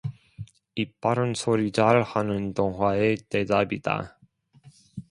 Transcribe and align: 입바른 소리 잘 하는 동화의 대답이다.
입바른 0.73 1.35
소리 1.35 1.71
잘 1.71 2.01
하는 2.01 2.55
동화의 2.55 3.17
대답이다. 3.29 4.17